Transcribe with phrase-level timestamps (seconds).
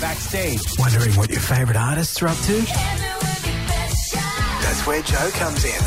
[0.00, 0.60] Backstage.
[0.78, 2.52] Wondering what your favourite artists are up to?
[4.62, 5.82] That's where Joe comes in.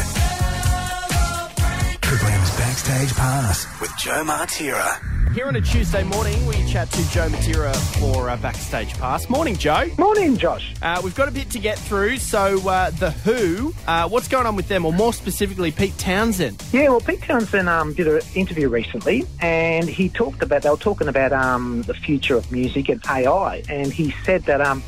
[2.01, 5.18] Triple M's Backstage Pass with Joe Matera.
[5.39, 9.29] Here on a Tuesday morning, we chat to Joe Matera for uh, Backstage Pass.
[9.29, 9.87] Morning, Joe.
[9.97, 10.75] Morning, Josh.
[10.81, 12.17] Uh, we've got a bit to get through.
[12.17, 16.61] So, uh, The Who, uh, what's going on with them, or more specifically, Pete Townshend?
[16.73, 20.75] Yeah, well, Pete Townshend um, did an interview recently, and he talked about they were
[20.75, 24.83] talking about um, the future of music and AI, and he said that um,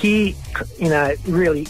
[0.00, 0.36] he,
[0.78, 1.66] you know, really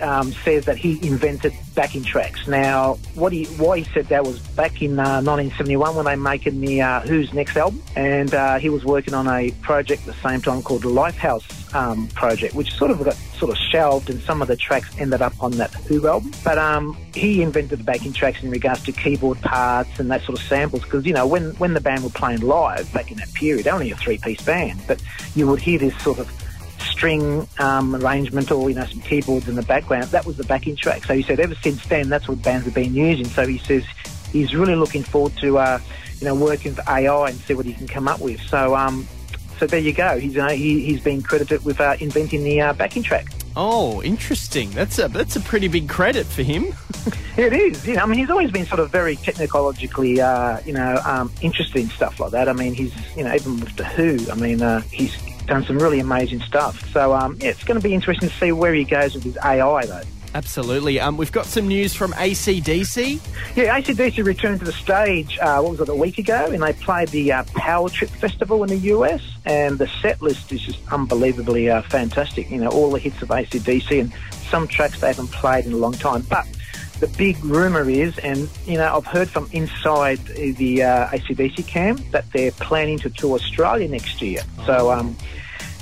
[0.00, 2.46] um, says that he invented backing tracks.
[2.46, 6.22] Now, what he why he said that was back in uh, 1971 when they were
[6.22, 10.14] making the uh, Who's next album, and uh, he was working on a project at
[10.14, 14.08] the same time called the Lifehouse um, project, which sort of got sort of shelved,
[14.08, 16.32] and some of the tracks ended up on that Who album.
[16.44, 20.38] But um, he invented the backing tracks in regards to keyboard parts and that sort
[20.38, 23.32] of samples, because you know when when the band were playing live back in that
[23.34, 25.02] period, only a three piece band, but
[25.34, 26.43] you would hear this sort of
[26.94, 30.04] string um, arrangement or you know some keyboards in the background.
[30.06, 31.04] That was the backing track.
[31.04, 33.26] So he said ever since then that's what bands have been using.
[33.26, 33.84] So he says
[34.32, 35.80] he's really looking forward to uh,
[36.20, 38.40] you know working for AI and see what he can come up with.
[38.42, 39.08] So um,
[39.58, 40.18] so there you go.
[40.18, 43.26] He's uh, he, he's been credited with uh, inventing the uh, backing track.
[43.56, 44.70] Oh, interesting.
[44.70, 46.74] That's a that's a pretty big credit for him.
[47.36, 47.86] it is.
[47.86, 51.32] You know, I mean, he's always been sort of very technologically, uh, you know, um,
[51.40, 52.48] interested in stuff like that.
[52.48, 54.30] I mean, he's you know even with the Who.
[54.30, 56.90] I mean, uh, he's done some really amazing stuff.
[56.92, 59.38] So um, yeah, it's going to be interesting to see where he goes with his
[59.38, 60.02] AI though.
[60.34, 60.98] Absolutely.
[60.98, 63.20] Um, we've got some news from ACDC.
[63.54, 66.72] Yeah, ACDC returned to the stage, uh, what was it, a week ago, and they
[66.72, 70.80] played the uh, Power Trip Festival in the US, and the set list is just
[70.90, 72.50] unbelievably uh, fantastic.
[72.50, 74.12] You know, all the hits of ACDC and
[74.50, 76.22] some tracks they haven't played in a long time.
[76.22, 76.48] But
[77.04, 82.00] the big rumour is, and you know, I've heard from inside the uh, ACDC camp
[82.12, 84.40] that they're planning to tour Australia next year.
[84.64, 85.14] So, um,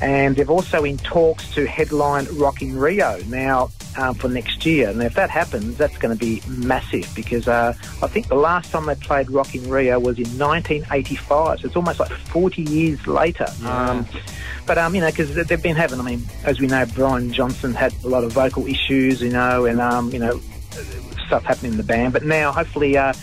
[0.00, 4.88] and they're also in talks to headline Rock in Rio now um, for next year.
[4.88, 8.72] And if that happens, that's going to be massive because uh, I think the last
[8.72, 11.60] time they played Rock in Rio was in 1985.
[11.60, 13.46] So it's almost like 40 years later.
[13.60, 13.90] Yeah.
[13.90, 14.06] Um,
[14.66, 16.00] but um, you know, because they've been having.
[16.00, 19.66] I mean, as we know, Brian Johnson had a lot of vocal issues, you know,
[19.66, 20.40] and um, you know,
[21.32, 22.12] stuff happening in the band.
[22.12, 23.14] But now, hopefully, uh,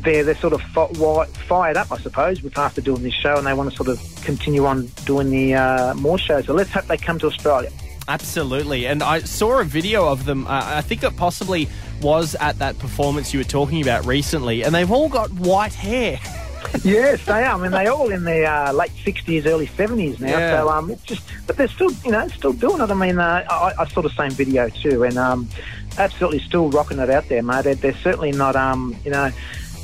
[0.00, 3.46] they're they're sort of fi- fired up, I suppose, with after doing this show, and
[3.46, 6.46] they want to sort of continue on doing the uh, more shows.
[6.46, 7.70] So let's hope they come to Australia.
[8.08, 8.86] Absolutely.
[8.86, 10.46] And I saw a video of them.
[10.46, 11.68] Uh, I think it possibly
[12.00, 16.18] was at that performance you were talking about recently, and they've all got white hair.
[16.84, 17.58] yes, they are.
[17.58, 20.38] I mean, they're all in their uh, late sixties, early seventies now.
[20.38, 20.58] Yeah.
[20.58, 22.90] So um, it's just, but they're still, you know, still doing it.
[22.90, 25.48] I mean, uh, I, I saw the same video too, and um,
[25.98, 27.64] absolutely still rocking it out there, mate.
[27.64, 29.30] They're, they're certainly not, um, you know,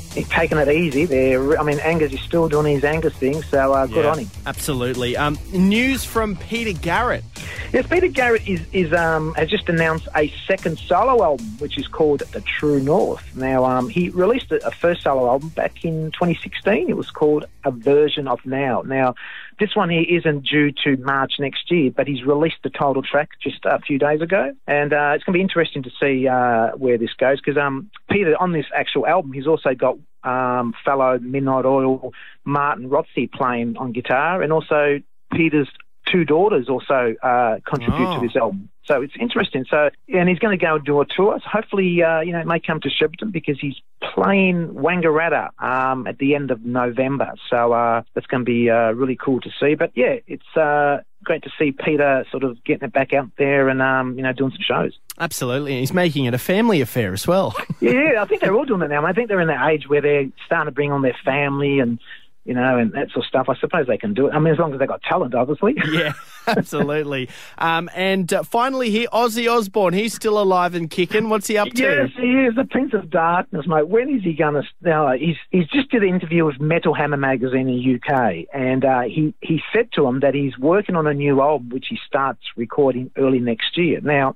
[0.09, 1.05] taking it easy.
[1.05, 4.19] They're, I mean, Angus is still doing his Angus thing, so uh, good Yeah, on
[4.19, 4.29] him.
[4.45, 5.15] Absolutely.
[5.17, 7.23] Um, news from Peter Garrett.
[7.71, 11.87] Yes, Peter Garrett is, is um, has just announced a second solo album, which is
[11.87, 13.35] called The True North.
[13.35, 16.89] Now, um, he released a, a first solo album back in 2016.
[16.89, 18.81] It was called A Version of Now.
[18.81, 19.13] Now,
[19.59, 23.29] this one here isn't due to March next year, but he's released the title track
[23.41, 26.69] just a few days ago, and uh, it's going to be interesting to see uh,
[26.77, 31.17] where this goes because um, Peter on this actual album, he's also got um, fellow
[31.19, 32.13] Midnight Oil
[32.45, 34.99] Martin Rotsey playing on guitar, and also
[35.33, 35.69] Peter's
[36.11, 38.19] two daughters also uh, contribute Oh.
[38.19, 38.69] to this album.
[38.85, 39.65] So it's interesting.
[39.69, 41.37] So and he's going to go and do a tour.
[41.43, 46.07] So hopefully, uh, you know, it may come to Shepparton because he's playing Wangaratta um,
[46.07, 47.33] at the end of November.
[47.51, 49.75] So uh, that's going to be uh, really cool to see.
[49.75, 53.69] But yeah, it's uh, great to see Peter sort of getting it back out there
[53.69, 54.97] and um, you know doing some shows.
[55.19, 55.73] Absolutely.
[55.73, 57.55] And he's making it a family affair as well.
[57.81, 59.05] Yeah, I think they're all doing it now.
[59.05, 61.97] I think they're in that age where they're starting to bring on their family and
[62.43, 63.47] you know and that sort of stuff.
[63.47, 64.33] I suppose they can do it.
[64.33, 65.75] I mean, as long as they've got talent, obviously.
[65.91, 66.13] yeah,
[66.57, 67.29] absolutely.
[67.57, 69.93] Um, and uh, finally, here, Ozzy Osbourne.
[69.93, 71.29] He's still alive and kicking.
[71.29, 71.81] What's he up to?
[71.81, 73.87] Yes, he is the Prince of Darkness, mate.
[73.87, 74.63] When is he going to?
[74.81, 78.85] Now he's he's just did an interview with Metal Hammer magazine in the UK, and
[78.85, 81.97] uh, he he said to him that he's working on a new album which he
[82.05, 83.99] starts recording early next year.
[84.01, 84.35] Now,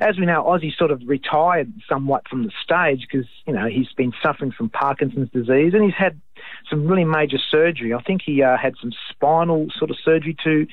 [0.00, 3.92] as we know, Ozzy sort of retired somewhat from the stage because you know he's
[3.96, 6.20] been suffering from Parkinson's disease, and he's had
[6.68, 7.92] some really major surgery.
[7.94, 10.66] I think he uh, had some spinal sort of surgery to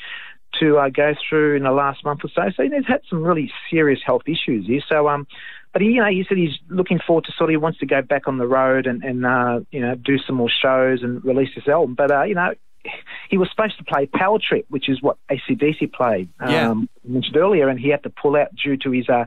[0.59, 2.43] to uh, go through in the last month or so.
[2.55, 4.81] So he's had some really serious health issues here.
[4.87, 5.27] So um,
[5.73, 7.85] but he, you know, he said he's looking forward to sort of he wants to
[7.85, 11.23] go back on the road and and uh, you know do some more shows and
[11.23, 11.95] release his album.
[11.95, 12.53] But uh, you know.
[13.29, 16.69] He was supposed to play Power Trip, which is what ACDC played, Yeah.
[16.69, 19.25] um, mentioned earlier, and he had to pull out due to his uh,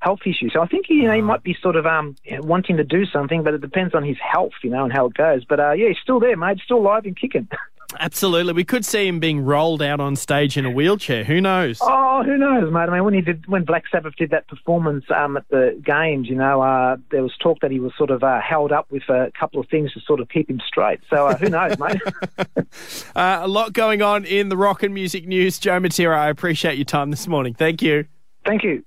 [0.00, 0.52] health issues.
[0.52, 3.06] So I think he, you know, he might be sort of um, wanting to do
[3.06, 5.44] something, but it depends on his health, you know, and how it goes.
[5.44, 7.48] But uh, yeah, he's still there, mate, still alive and kicking.
[7.98, 8.52] Absolutely.
[8.52, 11.24] We could see him being rolled out on stage in a wheelchair.
[11.24, 11.78] Who knows?
[11.80, 12.80] Oh, who knows, mate?
[12.80, 16.28] I mean, when he did, when Black Sabbath did that performance um, at the games,
[16.28, 19.08] you know, uh, there was talk that he was sort of uh, held up with
[19.08, 21.00] a couple of things to sort of keep him straight.
[21.10, 22.00] So uh, who knows, mate?
[23.14, 25.58] Uh, a lot going on in the rock and music news.
[25.58, 27.54] Joe Matera, I appreciate your time this morning.
[27.54, 28.04] Thank you.
[28.44, 28.84] Thank you.